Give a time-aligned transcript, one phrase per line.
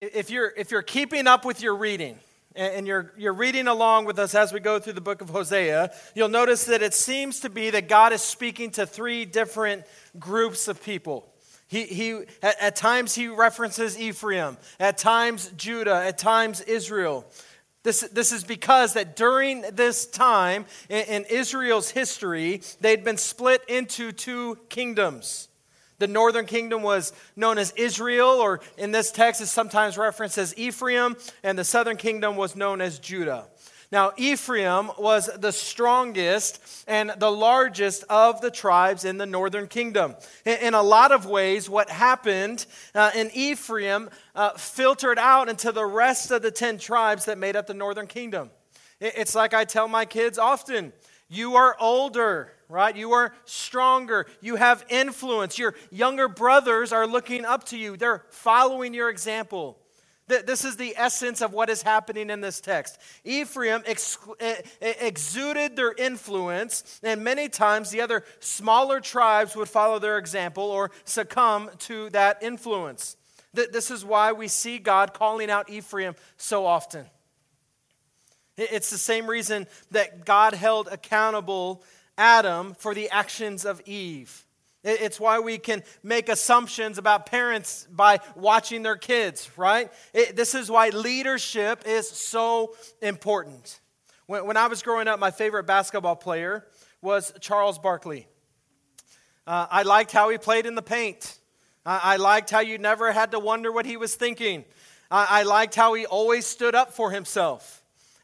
[0.00, 2.18] If you're, if you're keeping up with your reading,
[2.54, 5.92] and you're, you're reading along with us as we go through the book of Hosea,
[6.14, 9.84] you'll notice that it seems to be that God is speaking to three different
[10.18, 11.32] groups of people.
[11.68, 17.26] He, he, at, at times he references Ephraim, at times Judah, at times Israel.
[17.82, 23.62] This, this is because that during this time in, in Israel's history, they'd been split
[23.68, 25.47] into two kingdoms.
[25.98, 30.56] The northern kingdom was known as Israel, or in this text is sometimes referenced as
[30.56, 33.46] Ephraim, and the southern kingdom was known as Judah.
[33.90, 40.14] Now, Ephraim was the strongest and the largest of the tribes in the northern kingdom.
[40.44, 45.86] In, a lot of ways, what happened uh, in Ephraim uh, filtered out into the
[45.86, 48.50] rest of the 10 tribes that made up the northern kingdom.
[49.00, 50.92] it's like I tell my kids often
[51.28, 52.94] you are older right?
[52.96, 54.26] You are stronger.
[54.40, 55.58] You have influence.
[55.58, 59.78] Your younger brothers are looking up to you, they're following your example.
[60.28, 62.98] This is the essence of what is happening in this text.
[63.24, 64.18] Ephraim ex-
[64.82, 70.90] exuded their influence, and many times the other smaller tribes would follow their example or
[71.04, 73.16] succumb to that influence.
[73.54, 77.06] This is why we see God calling out Ephraim so often.
[78.58, 81.82] It's the same reason that God held accountable
[82.18, 84.44] Adam for the actions of Eve.
[84.84, 89.90] It's why we can make assumptions about parents by watching their kids, right?
[90.14, 93.80] It, this is why leadership is so important.
[94.26, 96.66] When, when, I was growing up, my favorite basketball player
[97.02, 98.28] was Charles Barkley.
[99.46, 101.38] Uh, I liked how he played in the paint.
[101.84, 104.64] I, I, liked how you never had to wonder what he was thinking.
[105.10, 107.77] I, I liked how he always stood up for himself.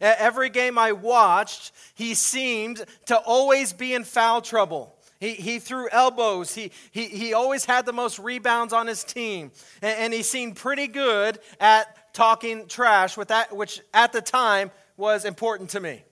[0.05, 4.95] Every game I watched, he seemed to always be in foul trouble.
[5.19, 6.55] He, he threw elbows.
[6.55, 9.53] He, he, he always had the most rebounds on his team.
[9.81, 14.71] And, and he seemed pretty good at talking trash, with that, which at the time
[14.97, 16.05] was important to me.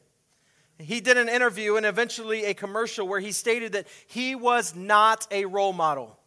[0.78, 5.26] He did an interview and eventually a commercial where he stated that he was not
[5.30, 6.18] a role model.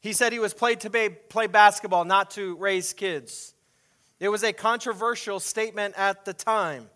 [0.00, 3.54] He said he was played to play basketball, not to raise kids.
[4.22, 6.88] It was a controversial statement at the time.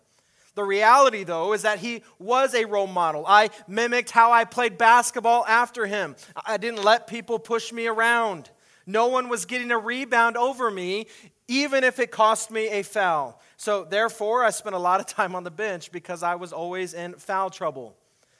[0.55, 3.25] The reality, though, is that he was a role model.
[3.27, 6.15] I mimicked how I played basketball after him.
[6.45, 8.49] I didn't let people push me around.
[8.85, 11.07] No one was getting a rebound over me,
[11.49, 13.41] even if it cost me a foul.
[13.57, 16.93] So, therefore, I spent a lot of time on the bench because I was always
[16.93, 17.93] in foul trouble.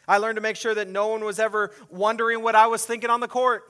[0.07, 3.09] I learned to make sure that no one was ever wondering what I was thinking
[3.09, 3.69] on the court.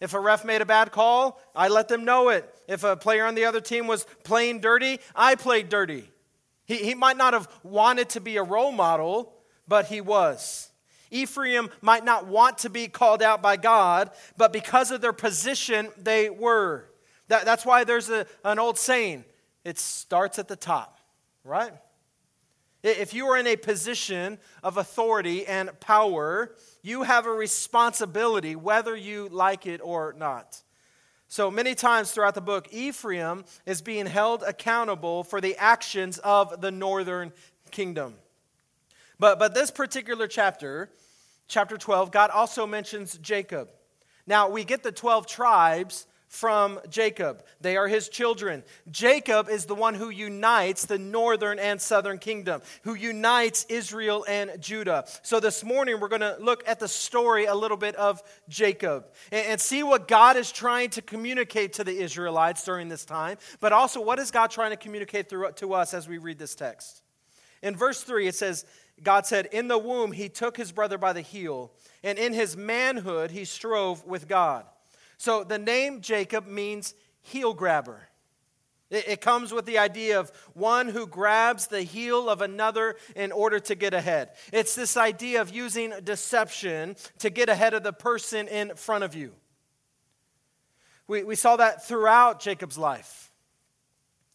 [0.00, 2.52] If a ref made a bad call, I let them know it.
[2.66, 6.10] If a player on the other team was playing dirty, I played dirty.
[6.64, 9.34] He, he might not have wanted to be a role model,
[9.68, 10.70] but he was.
[11.10, 15.88] Ephraim might not want to be called out by God, but because of their position,
[15.98, 16.86] they were.
[17.28, 19.24] That, that's why there's a, an old saying
[19.64, 20.98] it starts at the top,
[21.44, 21.72] right?
[22.82, 28.96] If you are in a position of authority and power, you have a responsibility whether
[28.96, 30.62] you like it or not.
[31.28, 36.60] So many times throughout the book, Ephraim is being held accountable for the actions of
[36.60, 37.32] the northern
[37.70, 38.14] kingdom.
[39.18, 40.90] But, but this particular chapter,
[41.46, 43.70] chapter 12, God also mentions Jacob.
[44.26, 47.42] Now, we get the 12 tribes from Jacob.
[47.60, 48.62] They are his children.
[48.88, 54.52] Jacob is the one who unites the northern and southern kingdom, who unites Israel and
[54.60, 55.04] Judah.
[55.22, 59.06] So this morning we're going to look at the story a little bit of Jacob
[59.32, 63.36] and, and, see what God is trying to communicate to the Israelites during this time,
[63.58, 66.54] but also what is God trying to communicate through, to us as we read this
[66.54, 67.02] text.
[67.60, 68.64] In verse 3, it says,
[69.02, 71.72] God said, In the womb he took his brother by the heel,
[72.04, 74.64] and in his manhood he strove with God.
[75.20, 78.08] So the name Jacob means heel grabber.
[78.88, 83.30] It, it comes with the idea of one who grabs the heel of another in
[83.30, 84.30] order to get ahead.
[84.50, 89.14] It's this idea of using deception to get ahead of the person in front of
[89.14, 89.32] you.
[91.06, 93.30] We, we saw that throughout Jacob's life.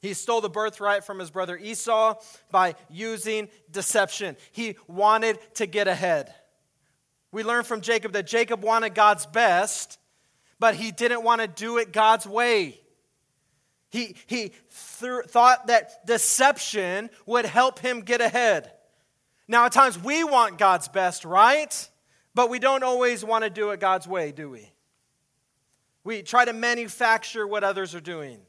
[0.03, 2.21] He stole the birthright from his brother Esau
[2.51, 4.37] by using deception.
[4.51, 6.31] He wanted to get ahead.
[7.31, 9.97] We learn from Jacob that Jacob wanted God's best,
[10.59, 12.79] but he didn't want to do it God's way.
[13.89, 14.51] He, he
[14.99, 18.71] th- thought that deception would help him get ahead.
[19.47, 21.89] Now, at times we want God's best, right?
[22.33, 24.71] But we don't always want to do it God's way, do we?
[26.03, 28.39] We try to manufacture what others are doing.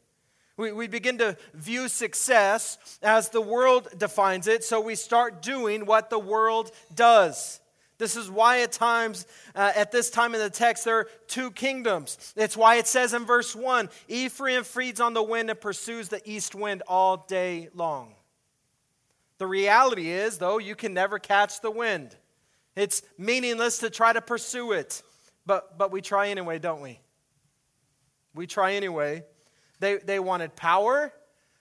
[0.57, 5.87] We, we begin to view success as the world defines it, so we start doing
[5.87, 7.61] what the world does.
[7.99, 11.51] This is why at times, uh, at this time in the text, there are two
[11.51, 12.35] kingdoms.
[12.37, 16.21] It's why it says in verse 1 Ephraim feeds on the wind and pursues the
[16.29, 18.15] east wind all day long.
[19.39, 22.15] The reality is, though, you can never catch the wind.
[22.75, 25.03] It's meaningless to try to pursue it,
[25.47, 27.01] but, but we try anyway, don't we?
[28.35, 29.25] We try anyway.
[29.81, 31.13] They, they wanted power,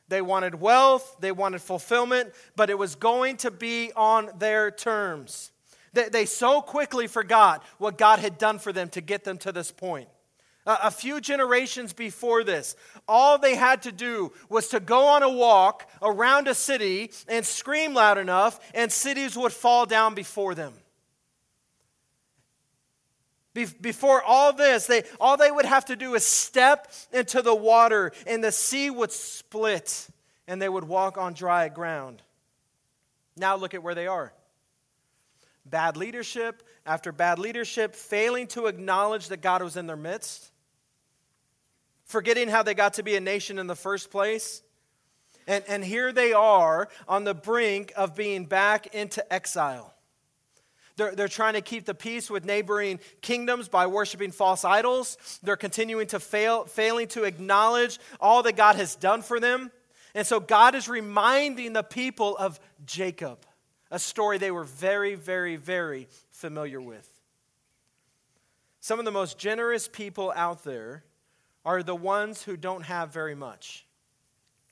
[0.10, 5.52] they wanted wealth, they wanted fulfillment, but it was going to be on their terms.
[5.96, 9.52] They, they so quickly forgot what God had done for them to get them to
[9.52, 10.10] this point.
[10.68, 12.76] a few generations before this,
[13.08, 17.46] all they had to do was to go on a walk around a city and
[17.46, 20.74] scream loud enough, and cities would fall down before them.
[23.54, 28.12] before all this, they, all they would have to do is step into the water,
[28.28, 30.10] and the sea would split,
[30.46, 32.22] and they would walk on dry ground.
[33.38, 34.34] Now look at where they are
[35.66, 40.52] bad leadership after bad leadership, failing to acknowledge that God was in their midst,
[42.06, 44.62] forgetting how they got to be a nation in the first place.
[45.48, 49.94] And, and here they are on the brink of being back into exile.
[50.98, 55.18] They're, they're trying to keep the peace with neighboring kingdoms by worshiping false idols.
[55.44, 59.72] They're continuing to fail, failing to acknowledge all that God has done for them.
[60.14, 63.46] And so God is reminding the people of Jacob
[63.92, 67.10] a story they were very, very, very familiar with.
[68.82, 71.04] Some of the most generous people out there
[71.66, 73.86] are the ones who don't have very much.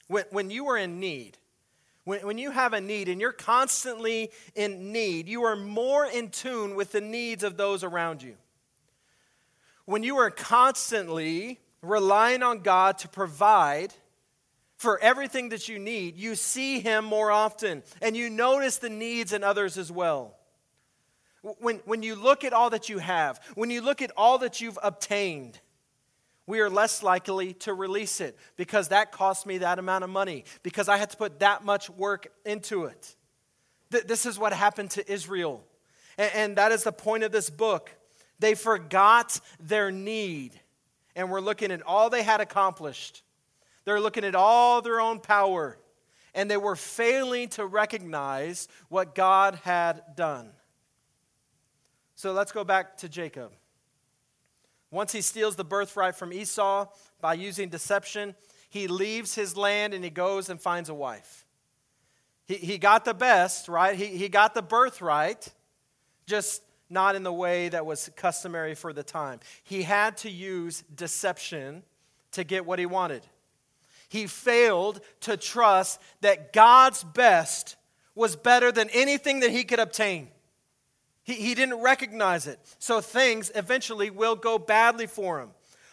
[0.08, 1.38] When, when you are in need,
[2.04, 6.30] when, when you have a need and you're constantly in need, you are more in
[6.30, 8.36] tune with the needs of those around you.
[9.86, 13.94] When you are constantly relying on God to provide,
[14.84, 19.32] for everything that you need, you see Him more often and you notice the needs
[19.32, 20.36] in others as well.
[21.42, 24.60] When, when you look at all that you have, when you look at all that
[24.60, 25.58] you've obtained,
[26.46, 30.44] we are less likely to release it because that cost me that amount of money,
[30.64, 33.16] because I had to put that much work into it.
[33.90, 35.64] Th- this is what happened to Israel.
[36.18, 37.90] And, and that is the point of this book.
[38.40, 40.60] They forgot their need,
[41.16, 43.24] and we're looking at all they had accomplished.
[43.86, 45.78] They're looking at all their own power,
[46.34, 50.52] and they were failing to recognize what God had done.
[52.16, 53.52] So let's go back to Jacob.
[54.92, 56.88] Once he steals the birthright from Esau
[57.20, 58.36] by using deception,
[58.70, 61.46] he leaves his land and he goes and finds a wife.
[62.46, 63.96] He, he got the best, right?
[63.96, 65.52] He, he got the birthright,
[66.28, 69.40] just not in the way that was customary for the time.
[69.64, 71.84] He had to use deception
[72.32, 73.24] to get what he wanted
[74.14, 77.78] he failed to trust that God's best
[78.14, 80.28] was better than anything that he could obtain.
[81.24, 82.60] He, he didn't recognize it.
[82.78, 85.50] So things eventually will go badly for him.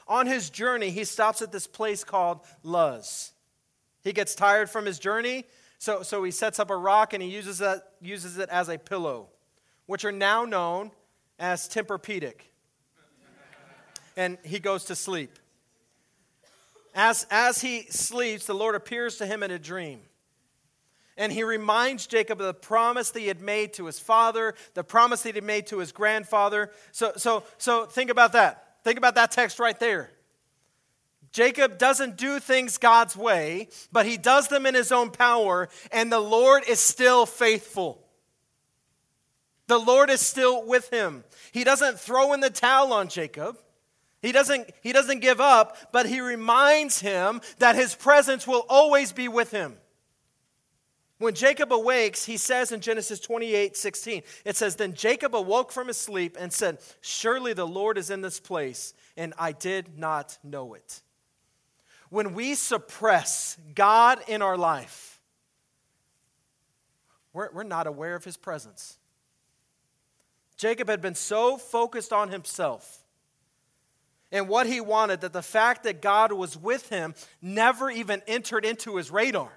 [0.06, 3.32] On his journey, he stops at this place called Luz.
[4.04, 5.46] He gets tired from his journey,
[5.78, 8.76] so, so he sets up a rock and he uses, that, uses it as a
[8.76, 9.28] pillow,
[9.86, 10.90] which are now known
[11.38, 12.42] as Tempur-Pedic.
[14.14, 15.38] And he goes to sleep.
[16.94, 20.00] As, as he sleeps, the Lord appears to him in a dream.
[21.16, 24.82] And he reminds Jacob of the promise that he had made to his father, the
[24.82, 26.70] promise that he had made to his grandfather.
[26.92, 28.78] So, so, so think about that.
[28.84, 30.10] Think about that text right there.
[31.32, 36.10] Jacob doesn't do things God's way, but he does them in his own power, and
[36.10, 38.04] the Lord is still faithful.
[39.68, 41.22] The Lord is still with him.
[41.52, 43.56] He doesn't throw in the towel on Jacob.
[44.22, 49.12] He doesn't, he doesn't give up, but he reminds him that his presence will always
[49.12, 49.76] be with him.
[51.18, 55.88] When Jacob awakes, he says in Genesis 28 16, it says, Then Jacob awoke from
[55.88, 60.38] his sleep and said, Surely the Lord is in this place, and I did not
[60.42, 61.02] know it.
[62.08, 65.20] When we suppress God in our life,
[67.32, 68.98] we're, we're not aware of his presence.
[70.56, 72.99] Jacob had been so focused on himself
[74.32, 78.64] and what he wanted that the fact that God was with him never even entered
[78.64, 79.52] into his radar.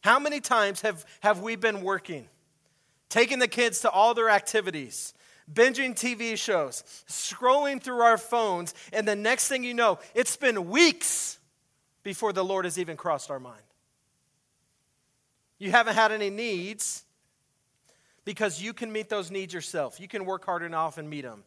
[0.00, 2.26] How many times have, have we been working,
[3.08, 5.14] taking the kids to all their activities,
[5.52, 10.68] binging TV shows, scrolling through our phones, and the next thing you know, it's been
[10.68, 11.38] weeks
[12.02, 13.62] before the Lord has even crossed our mind?
[15.58, 17.04] You haven't had any needs
[18.24, 19.98] because you can meet those needs yourself.
[19.98, 21.42] You can work hard enough and meet them.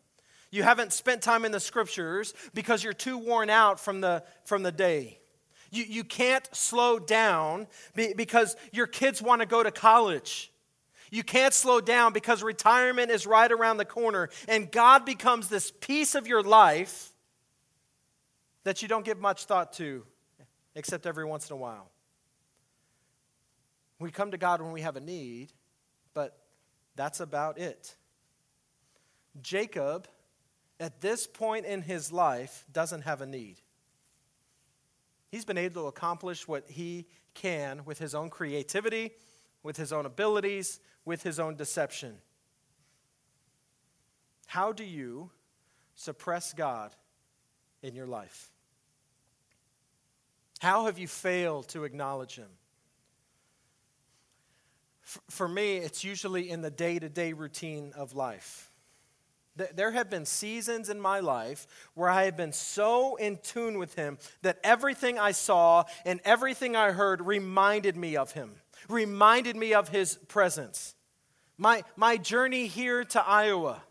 [0.52, 4.64] You haven't spent time in the scriptures because you're too worn out from the, from
[4.64, 5.20] the day.
[5.72, 10.52] You, you can't slow down because your kids want to go to college.
[11.10, 15.72] You can't slow down because retirement is right around the corner, and God becomes this
[15.72, 17.14] piece of your life
[18.64, 20.06] that you don't give much thought to,
[20.76, 21.90] except every once in a while.
[24.00, 25.52] We come to God when we have a need,
[26.14, 26.38] but
[26.96, 27.96] that's about it.
[29.42, 30.08] Jacob,
[30.82, 33.58] at this point in his life, doesn't have a need.
[35.30, 39.12] He's been able to accomplish what he can with his own creativity,
[39.64, 42.18] with his own abilities, with his own deception.
[44.48, 45.32] How do you
[45.96, 46.94] suppress God
[47.82, 48.50] in your life?
[50.62, 52.50] How have you failed to acknowledge Him?
[55.30, 58.71] For me, it's usually in the day to day routine of life.
[59.56, 63.96] There have been seasons in my life where I have been so in tune with
[63.96, 68.56] Him that everything I saw and everything I heard reminded me of Him,
[68.88, 70.96] reminded me of His presence.
[71.58, 73.82] My, my journey here to Iowa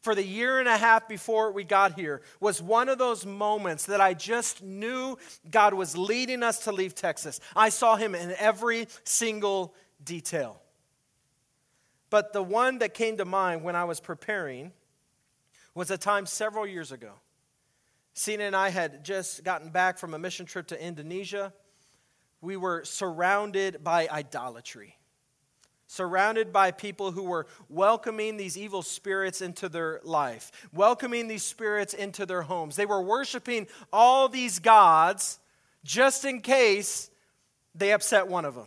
[0.00, 3.86] for the year and a half before we got here was one of those moments
[3.86, 5.16] that I just knew
[5.50, 7.40] God was leading us to leave Texas.
[7.54, 10.60] I saw Him in every single detail.
[12.10, 14.72] But the one that came to mind when I was preparing
[15.74, 17.12] was a time several years ago.
[18.14, 21.52] Sina and I had just gotten back from a mission trip to Indonesia.
[22.40, 24.96] We were surrounded by idolatry,
[25.86, 31.94] surrounded by people who were welcoming these evil spirits into their life, welcoming these spirits
[31.94, 32.74] into their homes.
[32.74, 35.38] They were worshiping all these gods
[35.84, 37.10] just in case
[37.74, 38.66] they upset one of them.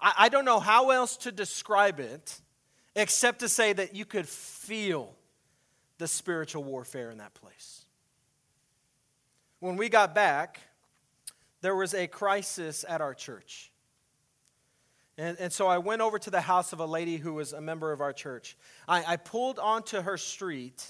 [0.00, 2.40] I, I don't know how else to describe it
[2.96, 5.14] except to say that you could feel
[5.98, 7.84] the spiritual warfare in that place.
[9.60, 10.60] When we got back,
[11.60, 13.70] there was a crisis at our church.
[15.18, 17.60] And, and so I went over to the house of a lady who was a
[17.60, 18.56] member of our church.
[18.88, 20.84] I, I pulled onto her street,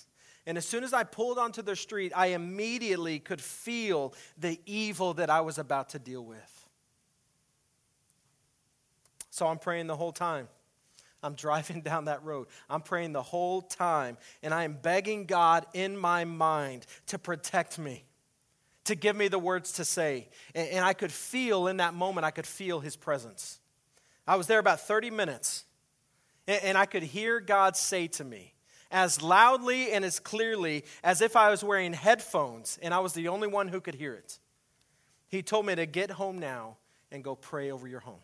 [0.46, 5.14] and as soon as I pulled onto their street, I immediately could feel the evil
[5.14, 6.68] that I was about to deal with.
[9.30, 10.48] So I'm praying the whole time.
[11.22, 12.46] I'm driving down that road.
[12.68, 17.78] I'm praying the whole time, and I am begging God in my mind to protect
[17.78, 18.04] me,
[18.84, 20.28] to give me the words to say.
[20.54, 23.58] And, and I could feel in that moment, I could feel His presence.
[24.26, 25.64] I was there about 30 minutes,
[26.46, 28.52] and, and I could hear God say to me,
[28.90, 33.28] as loudly and as clearly as if I was wearing headphones and I was the
[33.28, 34.38] only one who could hear it.
[35.28, 36.76] He told me to get home now
[37.10, 38.20] and go pray over your home.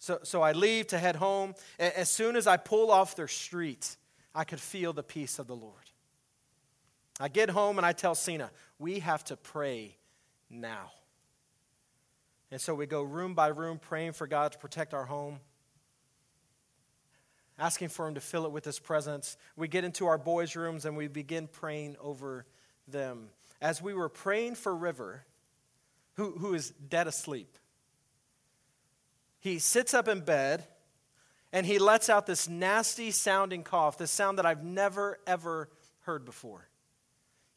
[0.00, 1.54] So, so I leave to head home.
[1.78, 3.96] As soon as I pull off their street,
[4.34, 5.74] I could feel the peace of the Lord.
[7.20, 9.96] I get home and I tell Sina, we have to pray
[10.48, 10.90] now.
[12.50, 15.38] And so we go room by room praying for God to protect our home,
[17.58, 19.36] asking for Him to fill it with His presence.
[19.54, 22.46] We get into our boys' rooms and we begin praying over
[22.88, 23.28] them.
[23.60, 25.26] As we were praying for River,
[26.14, 27.58] who, who is dead asleep,
[29.40, 30.64] he sits up in bed
[31.52, 35.68] and he lets out this nasty sounding cough, this sound that I've never, ever
[36.00, 36.68] heard before.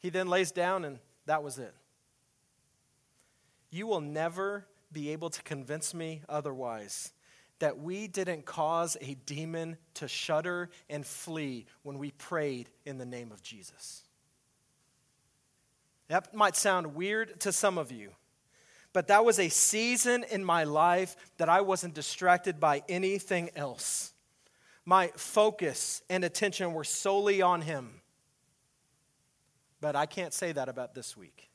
[0.00, 1.74] He then lays down, and that was it.
[3.70, 7.12] You will never be able to convince me otherwise
[7.58, 13.06] that we didn't cause a demon to shudder and flee when we prayed in the
[13.06, 14.02] name of Jesus.
[16.08, 18.10] That might sound weird to some of you.
[18.94, 24.14] But that was a season in my life that I wasn't distracted by anything else.
[24.86, 28.00] My focus and attention were solely on Him.
[29.80, 31.50] But I can't say that about this week.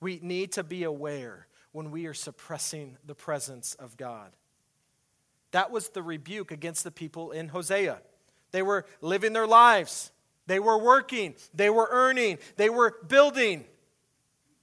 [0.00, 4.32] We need to be aware when we are suppressing the presence of God.
[5.52, 8.00] That was the rebuke against the people in Hosea.
[8.50, 10.10] They were living their lives,
[10.48, 13.64] they were working, they were earning, they were building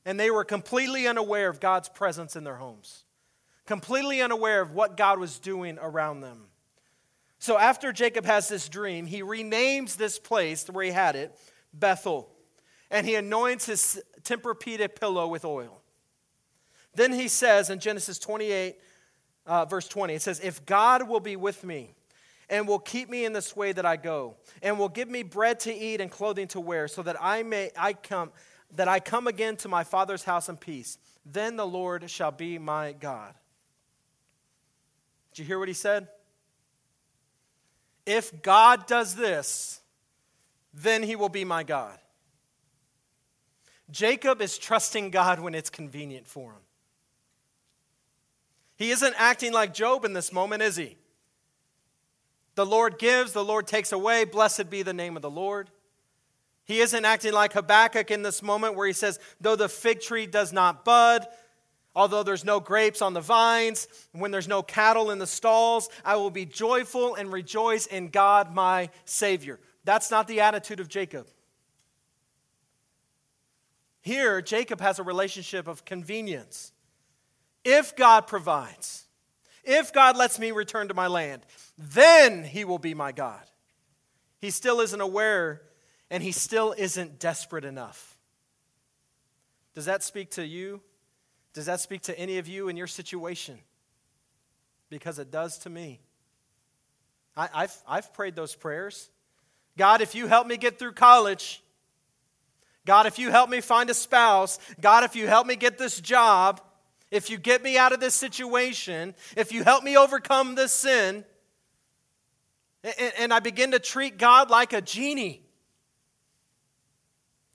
[0.07, 3.03] and they were completely unaware of God's presence in their homes,
[3.65, 6.45] completely unaware of what God was doing around them.
[7.39, 11.37] So after Jacob has this dream, he renames this place where he had it
[11.73, 12.29] Bethel,
[12.89, 15.81] and he anoints his Tempur-Pedic pillow with oil.
[16.95, 18.77] Then he says in Genesis 28,
[19.45, 21.93] uh, verse 20, it says, If God will be with me,
[22.49, 25.59] and will keep me in this way that I go, and will give me bread
[25.61, 28.31] to eat and clothing to wear, so that I may I come
[28.75, 30.97] that I come again to my Father's house in peace.
[31.25, 33.33] Then the Lord shall be my God.
[35.31, 36.07] Did you hear what he said?
[38.05, 39.81] If God does this,
[40.73, 41.97] then he will be my God.
[43.89, 46.61] Jacob is trusting God when it's convenient for him.
[48.77, 50.97] He isn't acting like Job in this moment, is he?
[52.55, 54.25] The Lord gives, the Lord takes away.
[54.25, 55.69] Blessed be the name of the Lord.
[56.67, 60.25] He isn't acting like Habakkuk in this moment where he says, Though the fig tree
[60.27, 61.25] does not bud,
[61.95, 66.17] although there's no grapes on the vines, when there's no cattle in the stalls, I
[66.17, 69.61] will be joyful and rejoice in God my Savior.
[69.85, 71.27] That's not the attitude of Jacob.
[74.01, 76.73] Here, Jacob has a relationship of convenience.
[77.63, 79.05] If God provides,
[79.63, 81.45] if God lets me return to my land,
[81.77, 83.43] then he will be my God.
[84.39, 85.61] He still isn't aware
[86.09, 88.17] and he still isn't desperate enough.
[89.75, 90.81] Does that speak to you?
[91.53, 93.59] Does that speak to any of you in your situation?
[94.89, 95.99] Because it does to me.
[97.35, 99.09] I, have I've prayed those prayers.
[99.77, 101.61] God, if you help me get through college,
[102.85, 106.01] God, if you help me find a spouse, God, if you help me get this
[106.01, 106.61] job,
[107.11, 111.23] if you get me out of this situation, if you help me overcome this sin,
[112.83, 115.46] and, and I begin to treat God like a genie.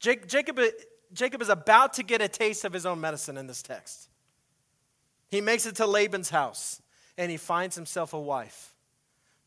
[0.02, 0.61] Jacob,
[1.12, 4.09] Jacob is about to get a taste of his own medicine in this text.
[5.28, 6.82] He makes it to Laban's house
[7.16, 8.75] and he finds himself a wife,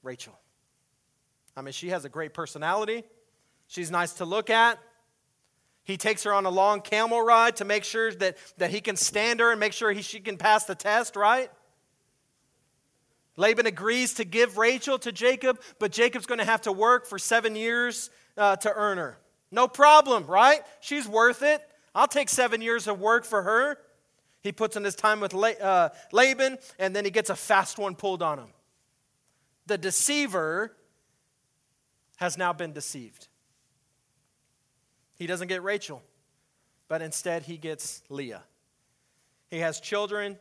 [0.02, 0.40] Rachel.
[1.58, 3.04] I mean, she has a great personality,
[3.68, 4.80] she's nice to look at.
[5.84, 8.96] He takes her on a long camel ride to make sure that, that he can
[8.96, 11.52] stand her and make sure he, she can pass the test, right?
[13.38, 17.20] Laban agrees to give Rachel to Jacob, but Jacob's going to have to work for
[17.20, 19.20] seven years uh, to earn her.
[19.56, 20.60] No problem, right?
[20.82, 21.62] She's worth it.
[21.96, 23.78] I'll take seven years of work for her.
[24.42, 27.96] He puts in his time with uh, Laban, and then he gets a fast one
[27.96, 28.50] pulled on him.
[29.68, 30.76] The deceiver
[32.18, 33.30] has now been deceived.
[35.18, 36.04] He doesn't get Rachel,
[36.90, 38.44] but instead he gets Leah.
[39.50, 40.38] He has children.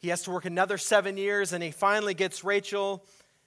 [0.00, 3.06] He has to work another seven years, and he finally gets Rachel.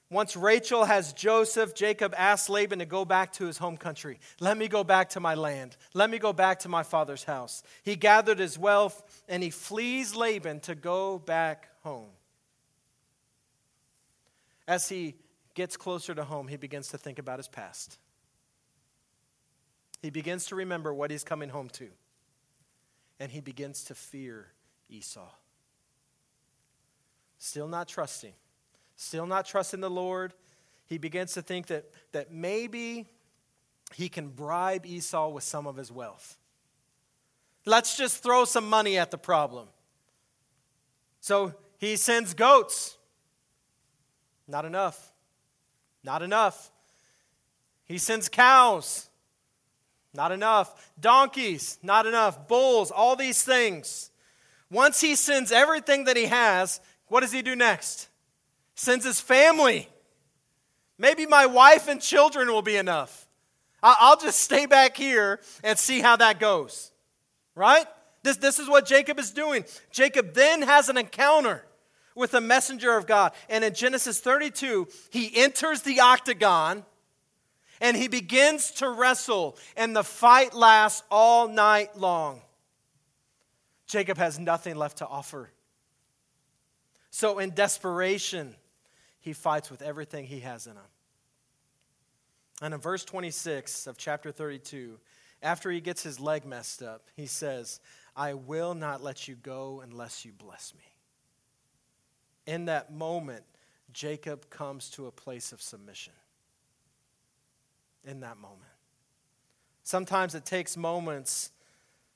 [0.10, 4.20] Once Rachel has Joseph, Jacob asks Laban to go back to his home country.
[4.40, 5.76] Let me go back to my land.
[5.94, 7.64] Let me go back to my father's house.
[7.84, 12.10] He gathered his wealth and he flees Laban to go back home.
[14.68, 15.16] As he
[15.56, 17.98] gets closer to home, he begins to think about his past.
[20.02, 21.88] He begins to remember what he's coming home to.
[23.20, 24.48] And he begins to fear
[24.90, 25.30] Esau.
[27.40, 28.34] Still not trusting.
[28.96, 30.34] Still not trusting the Lord.
[30.86, 33.08] He begins to think that, that maybe
[33.94, 36.38] he can bribe Esau with some of his wealth.
[37.66, 39.68] Let's just throw some money at the problem.
[41.22, 42.98] So he sends goats.
[44.48, 45.14] Not enough.
[46.04, 46.72] Not enough.
[47.86, 49.10] He sends cows.
[50.14, 50.92] Not enough.
[51.00, 52.48] Donkeys, not enough.
[52.48, 54.12] Bulls, all these things.
[54.70, 58.10] Once he sends everything that he has, what does he do next?
[58.76, 59.90] Sends his family.
[60.98, 63.28] Maybe my wife and children will be enough.
[63.82, 66.92] I'll just stay back here and see how that goes.
[67.56, 67.86] Right?
[68.24, 69.66] This, this is what Jacob is doing.
[69.92, 71.66] Jacob then has an encounter
[72.16, 73.34] with a messenger of God.
[73.50, 76.86] And in Genesis 32, he enters the octagon
[77.82, 82.42] and he begins to wrestle, and the fight lasts all night long.
[83.88, 85.52] Jacob has nothing left to offer.
[87.10, 88.56] So, in desperation,
[89.24, 90.84] he fights with everything he has in him.
[92.62, 95.00] And in verse 26 of chapter 32,
[95.42, 97.80] after he gets his leg messed up, he says,
[98.18, 100.84] I will not let you go unless you bless me.
[102.46, 103.46] In that moment,
[103.94, 106.14] Jacob comes to a place of submission
[108.04, 108.60] in that moment.
[109.84, 111.50] Sometimes it takes moments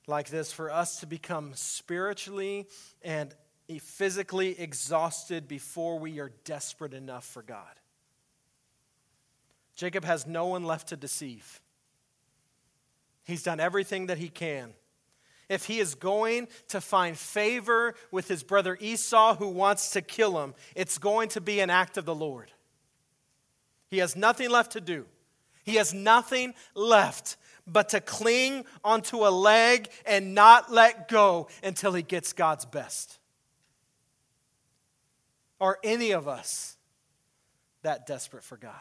[0.06, 2.68] like this for us to become spiritually
[3.02, 3.34] and
[3.76, 7.80] physically exhausted before we are desperate enough for God.
[9.74, 11.60] Jacob has no one left to deceive.
[13.24, 14.72] He's done everything that he can.
[15.50, 20.42] If he is going to find favor with his brother Esau, who wants to kill
[20.42, 22.50] him, it's going to be an act of the Lord.
[23.90, 25.06] He has nothing left to do.
[25.64, 31.92] He has nothing left but to cling onto a leg and not let go until
[31.92, 33.18] he gets God's best.
[35.60, 36.76] Are any of us
[37.82, 38.74] that desperate for God?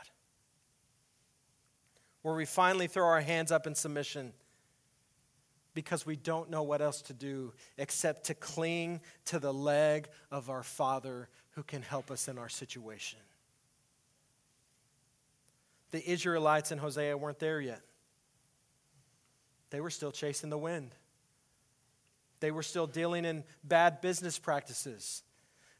[2.22, 4.34] Where we finally throw our hands up in submission
[5.74, 10.50] because we don't know what else to do except to cling to the leg of
[10.50, 13.20] our Father who can help us in our situation.
[15.92, 17.82] The Israelites in Hosea weren't there yet.
[19.70, 20.96] They were still chasing the wind.
[22.40, 25.24] They were still dealing in bad business practices.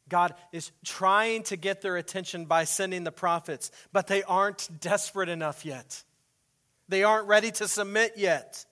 [0.10, 5.30] God is trying to get their attention by sending the prophets, but they aren't desperate
[5.30, 6.04] enough yet.
[6.90, 8.66] They aren't ready to submit yet.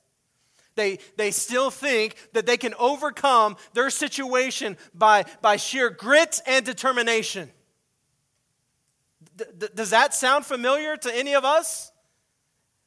[0.76, 6.65] They, they still think that they can overcome their situation by, by sheer grit and
[6.65, 7.50] determination.
[9.38, 11.91] D- does that sound familiar to any of us?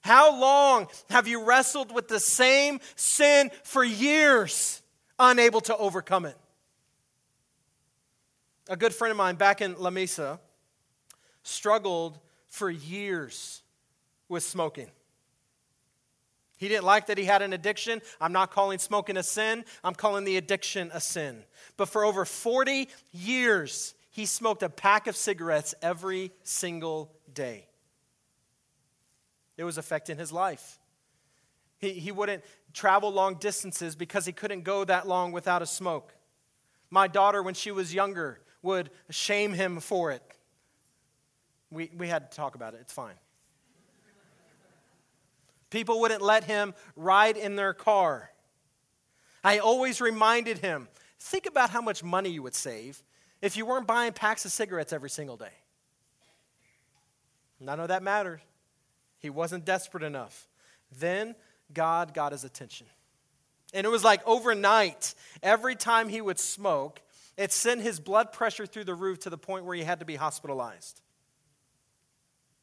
[0.01, 4.83] How long have you wrestled with the same sin for years,
[5.19, 6.37] unable to overcome it?
[8.69, 10.39] A good friend of mine back in La Mesa
[11.43, 13.63] struggled for years
[14.29, 14.89] with smoking.
[16.59, 18.03] He didn't like that he had an addiction.
[18.21, 21.45] I'm not calling smoking a sin, I'm calling the addiction a sin.
[21.77, 27.67] But for over 40 years, he smoked a pack of cigarettes every single day.
[29.57, 30.79] It was affecting his life.
[31.79, 36.13] He, he wouldn't travel long distances because he couldn't go that long without a smoke.
[36.91, 40.23] My daughter, when she was younger, would shame him for it.
[41.71, 42.79] We, we had to talk about it.
[42.81, 43.15] It's fine.
[45.71, 48.31] People wouldn't let him ride in their car.
[49.45, 50.89] I always reminded him
[51.21, 53.03] think about how much money you would save
[53.43, 55.53] if you weren't buying packs of cigarettes every single day.
[57.61, 58.41] None of that mattered.
[59.21, 60.47] He wasn't desperate enough.
[60.97, 61.35] Then
[61.73, 62.87] God got his attention.
[63.75, 67.03] And it was like overnight, every time he would smoke,
[67.39, 70.05] it sent his blood pressure through the roof to the point where he had to
[70.05, 71.01] be hospitalized.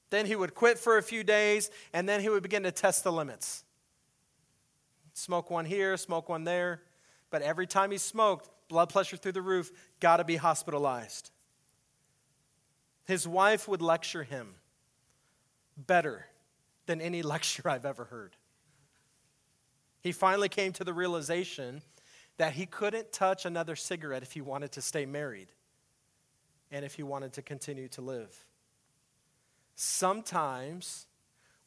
[0.09, 3.05] Then he would quit for a few days, and then he would begin to test
[3.05, 3.63] the limits.
[5.13, 6.81] Smoke one here, smoke one there.
[7.31, 11.31] But every time he smoked, blood pressure through the roof, got to be hospitalized.
[13.07, 14.55] His wife would lecture him
[15.77, 16.25] better
[16.85, 18.35] than any lecture I've ever heard.
[20.01, 21.81] He finally came to the realization
[22.37, 25.47] that he couldn't touch another cigarette if he wanted to stay married
[26.71, 28.35] and if he wanted to continue to live.
[29.75, 31.07] Sometimes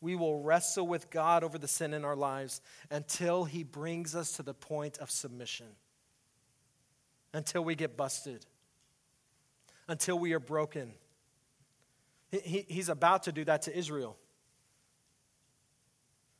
[0.00, 4.32] we will wrestle with God over the sin in our lives until He brings us
[4.32, 5.66] to the point of submission,
[7.34, 8.46] until we get busted,
[9.88, 10.92] until we are broken.
[12.30, 14.16] He, he's about to do that to Israel,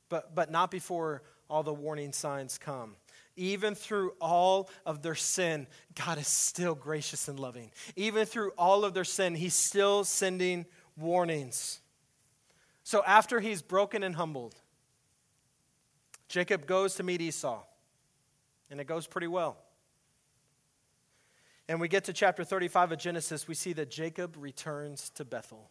[0.08, 2.94] but, but not before all the warning signs come.
[3.38, 7.70] Even through all of their sin, God is still gracious and loving.
[7.96, 11.80] Even through all of their sin, He's still sending warnings.
[12.88, 14.54] So after he's broken and humbled,
[16.26, 17.62] Jacob goes to meet Esau,
[18.70, 19.58] and it goes pretty well.
[21.68, 25.70] And we get to chapter 35 of Genesis, we see that Jacob returns to Bethel.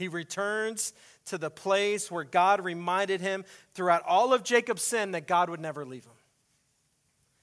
[0.00, 0.94] He returns
[1.26, 5.60] to the place where God reminded him throughout all of Jacob's sin that God would
[5.60, 6.14] never leave him.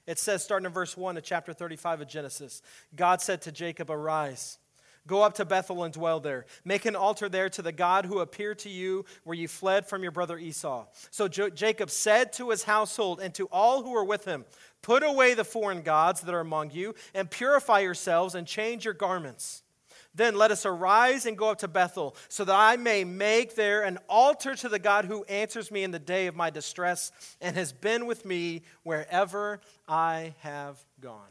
[0.08, 2.60] It says, starting in verse 1 of chapter 35 of Genesis
[2.96, 4.58] God said to Jacob, Arise
[5.06, 6.46] Go up to Bethel and dwell there.
[6.64, 10.02] Make an altar there to the God who appeared to you where you fled from
[10.02, 10.84] your brother Esau.
[11.12, 14.44] So jo- Jacob said to his household and to all who were with him,
[14.82, 18.94] Put away the foreign gods that are among you, and purify yourselves and change your
[18.94, 19.62] garments.
[20.18, 23.84] Then let us arise and go up to Bethel, so that I may make there
[23.84, 27.54] an altar to the God who answers me in the day of my distress and
[27.54, 31.30] has been with me wherever I have gone.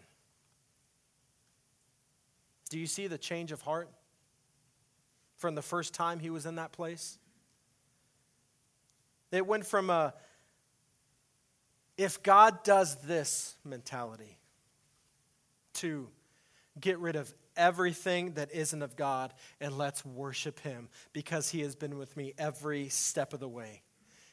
[2.70, 3.90] Do you see the change of heart
[5.38, 7.20] from the first time he was in that place?
[9.34, 10.14] It went from a
[11.98, 14.38] if God does this mentality
[15.74, 16.08] to
[16.80, 21.76] get rid of everything that isn't of God and let's worship him because he has
[21.76, 23.82] been with me every step of the way.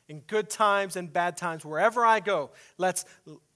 [0.08, 3.04] In good times and bad times, wherever I go, let's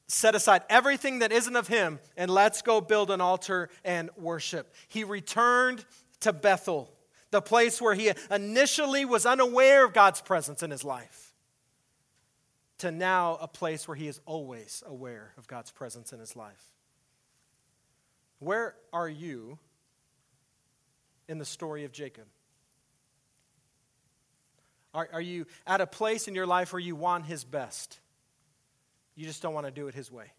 [0.06, 4.74] set aside everything that isn't of him and let's go build an altar and worship.
[4.88, 5.84] He returned
[6.20, 6.90] to Bethel,
[7.30, 11.34] the place where he initially was unaware of God's presence in his life,
[12.78, 16.77] to now a place where he is always aware of God's presence in his life.
[18.38, 19.58] Where are you
[21.28, 22.24] in the story of Jacob?
[24.94, 28.00] Are, are you at a place in your life where you want his best?
[29.18, 30.30] You just don't want to do it His way.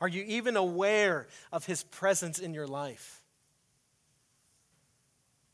[0.00, 3.22] Are you even aware of His presence in your life?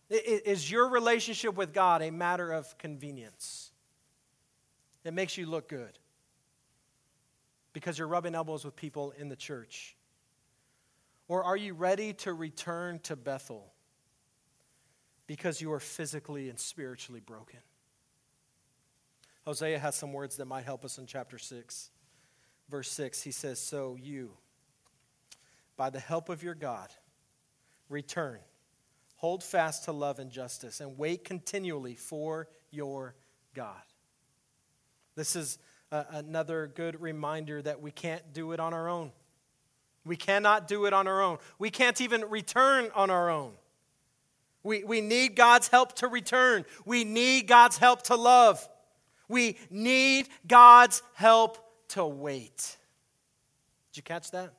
[0.09, 3.71] Is your relationship with God a matter of convenience?
[5.05, 5.99] It makes you look good
[7.75, 9.95] because you're rubbing elbows with people in the church?
[11.33, 13.73] Or are you ready to return to Bethel
[15.27, 17.61] because you are physically and spiritually broken?
[19.47, 21.91] Hosea has some words that might help us in chapter 6.
[22.69, 24.33] verse 6, he says, So you,
[25.75, 26.91] by the help of your God,
[27.89, 28.41] return,
[29.15, 33.15] hold fast to love and justice, and wait continually for your
[33.55, 33.81] God.
[35.15, 35.59] This is
[35.91, 39.13] uh, another good reminder that we can't do it on our own.
[40.05, 41.39] We cannot do it on our own.
[41.59, 43.53] We can't even return on our own.
[44.65, 46.65] We, we need God's help to return.
[46.85, 48.69] We need God's help to love.
[49.29, 51.59] We need God's help
[51.91, 52.77] to wait.
[53.91, 54.53] Did you catch that?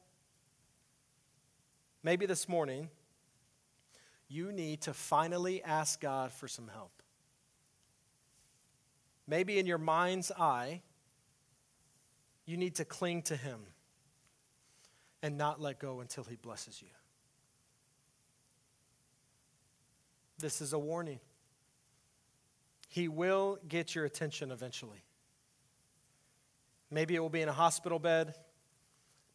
[2.03, 2.89] Maybe this morning,
[4.27, 6.91] you need to finally ask God for some help.
[9.27, 10.81] Maybe in your mind's eye,
[12.45, 13.59] you need to cling to Him
[15.23, 16.89] and not let go until He blesses you.
[20.37, 21.19] This is a warning.
[22.89, 25.03] He will get your attention eventually.
[26.91, 28.35] Maybe it will be in a hospital bed.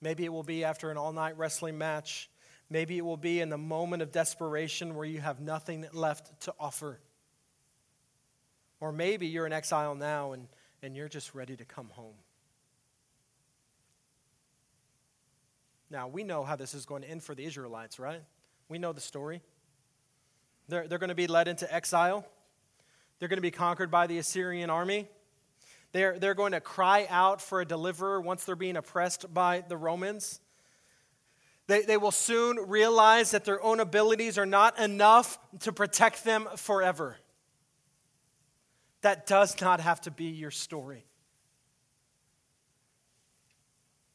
[0.01, 2.31] Maybe it will be after an all night wrestling match.
[2.71, 6.55] Maybe it will be in the moment of desperation where you have nothing left to
[6.61, 7.01] offer.
[8.79, 10.47] Or maybe you're in exile now and,
[10.83, 12.15] and you're just ready to come home.
[15.91, 18.23] Now, we know how this is going to end for the Israelites, right?
[18.69, 19.41] We know the story.
[20.69, 22.27] They're, they're going to be led into exile,
[23.19, 25.09] they're going to be conquered by the Assyrian army.
[25.93, 29.77] They're, they're going to cry out for a deliverer once they're being oppressed by the
[29.77, 30.41] Romans.
[31.67, 36.47] They, they will soon realize that their own abilities are not enough to protect them
[36.57, 37.17] forever.
[39.01, 41.05] That does not have to be your story.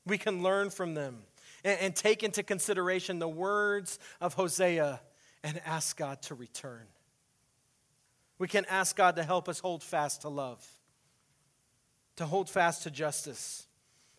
[0.05, 1.23] We can learn from them
[1.63, 5.01] and, and take into consideration the words of Hosea
[5.43, 6.85] and ask God to return.
[8.39, 10.65] We can ask God to help us hold fast to love,
[12.17, 13.67] to hold fast to justice.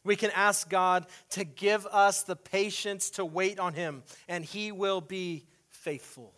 [0.05, 4.71] We can ask God to give us the patience to wait on Him, and He
[4.71, 6.35] will be faithful.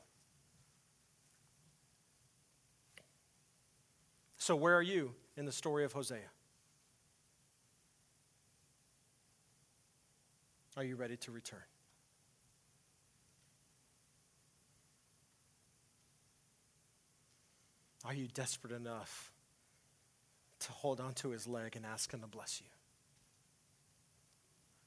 [4.39, 6.31] So, where are you in the story of Hosea?
[10.77, 11.63] Are you ready to return?
[18.05, 19.33] Are you desperate enough
[20.61, 22.69] to hold onto his leg and ask him to bless you?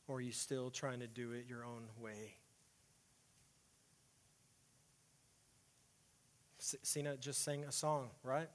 [0.07, 2.35] Or are you still trying to do it your own way?
[6.57, 8.49] Cena just sang a song, right?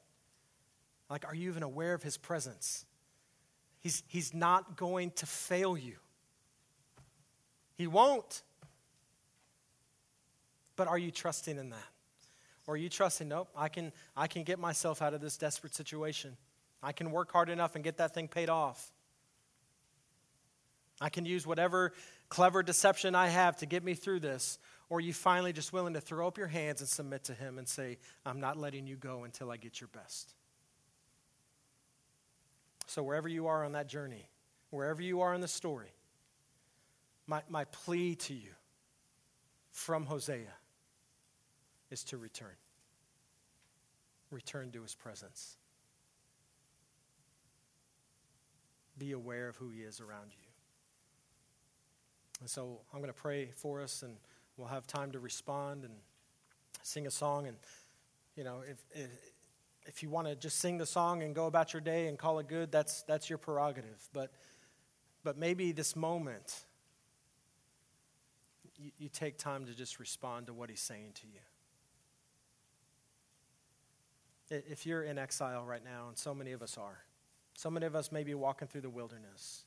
[1.11, 2.87] Like, are you even aware of his presence?
[3.81, 5.97] He's, he's not going to fail you.
[7.75, 8.43] He won't.
[10.77, 11.89] But are you trusting in that?
[12.67, 15.75] Or are you trusting, nope, I can, I can get myself out of this desperate
[15.75, 16.37] situation.
[16.83, 18.91] I can work hard enough and get that thing paid off.
[21.01, 21.93] I can use whatever
[22.29, 24.59] clever deception I have to get me through this.
[24.89, 27.59] Or are you finally just willing to throw up your hands and submit to Him
[27.59, 30.35] and say, I'm not letting you go until I get your best?
[32.87, 34.29] So, wherever you are on that journey,
[34.71, 35.93] wherever you are in the story,
[37.27, 38.51] my, my plea to you
[39.71, 40.53] from Hosea
[41.91, 42.57] is to return.
[44.31, 45.57] Return to his presence.
[48.99, 50.49] Be aware of who he is around you.
[52.41, 54.17] And so I'm going to pray for us, and
[54.57, 55.95] we'll have time to respond and
[56.83, 57.47] sing a song.
[57.47, 57.57] And,
[58.37, 59.11] you know, if, if,
[59.87, 62.39] if you want to just sing the song and go about your day and call
[62.39, 64.09] it good, that's, that's your prerogative.
[64.13, 64.31] But,
[65.23, 66.65] but maybe this moment,
[68.77, 71.41] you, you take time to just respond to what he's saying to you.
[74.51, 76.99] If you're in exile right now, and so many of us are,
[77.57, 79.65] so many of us may be walking through the wilderness,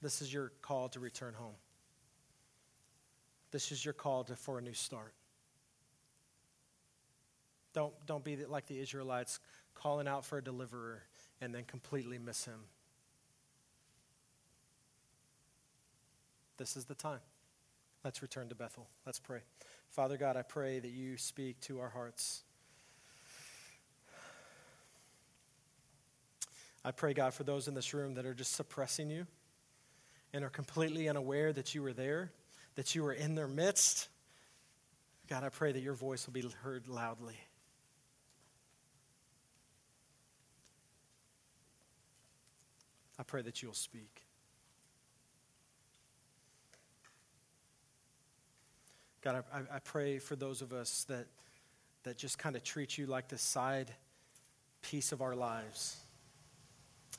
[0.00, 1.54] this is your call to return home.
[3.50, 5.14] This is your call to, for a new start.
[7.74, 9.38] Don't, don't be like the Israelites
[9.74, 11.02] calling out for a deliverer
[11.40, 12.60] and then completely miss him.
[16.56, 17.20] This is the time.
[18.06, 18.86] Let's return to Bethel.
[19.04, 19.40] Let's pray.
[19.88, 22.44] Father God, I pray that you speak to our hearts.
[26.84, 29.26] I pray, God, for those in this room that are just suppressing you
[30.32, 32.30] and are completely unaware that you were there,
[32.76, 34.06] that you were in their midst.
[35.28, 37.40] God, I pray that your voice will be heard loudly.
[43.18, 44.25] I pray that you'll speak.
[49.26, 51.26] God, I, I pray for those of us that,
[52.04, 53.90] that just kind of treat you like the side
[54.82, 55.96] piece of our lives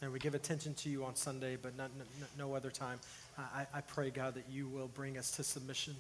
[0.01, 2.05] And we give attention to you on Sunday, but not, no,
[2.47, 2.99] no other time.
[3.37, 5.95] I, I pray, God, that you will bring us to submission.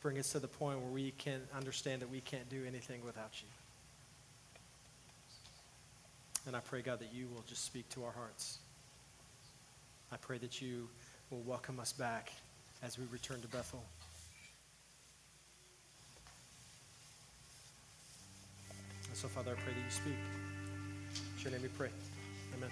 [0.00, 3.30] Bring us to the point where we can understand that we can't do anything without
[3.40, 3.48] you.
[6.48, 8.58] And I pray, God, that you will just speak to our hearts.
[10.10, 10.88] I pray that you
[11.32, 12.30] will welcome us back
[12.82, 13.82] as we return to Bethel.
[19.08, 20.12] And so, Father, I pray that you speak.
[21.38, 21.88] In your name we pray.
[22.54, 22.70] Amen.